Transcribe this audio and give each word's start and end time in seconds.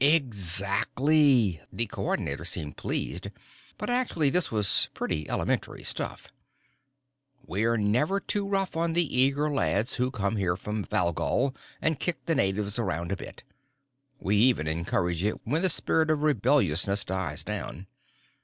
"Exactly!" 0.03 1.61
The 1.71 1.85
Coordinator 1.85 2.43
seemed 2.43 2.75
pleased, 2.75 3.27
but, 3.77 3.87
actually, 3.91 4.31
this 4.31 4.49
was 4.49 4.89
pretty 4.95 5.29
elementary 5.29 5.83
stuff. 5.83 6.27
"We're 7.45 7.77
never 7.77 8.19
too 8.19 8.47
rough 8.47 8.75
on 8.75 8.93
the 8.93 9.15
eager 9.15 9.47
lads 9.51 9.93
who 9.97 10.09
come 10.09 10.37
here 10.37 10.55
from 10.55 10.85
Valgol 10.85 11.55
and 11.83 11.99
kick 11.99 12.25
the 12.25 12.33
natives 12.33 12.79
around 12.79 13.11
a 13.11 13.15
bit. 13.15 13.43
We 14.19 14.37
even 14.37 14.65
encourage 14.67 15.23
it 15.23 15.39
when 15.45 15.61
the 15.61 15.69
spirit 15.69 16.09
of 16.09 16.23
rebelliousness 16.23 17.05
dies 17.05 17.43
down." 17.43 17.85